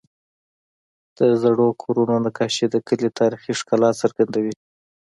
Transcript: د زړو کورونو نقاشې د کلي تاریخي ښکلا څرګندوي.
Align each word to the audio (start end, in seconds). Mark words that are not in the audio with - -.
د 1.17 1.19
زړو 1.41 1.67
کورونو 1.81 2.15
نقاشې 2.25 2.65
د 2.69 2.75
کلي 2.87 3.09
تاریخي 3.19 3.53
ښکلا 3.59 3.89
څرګندوي. 4.01 4.53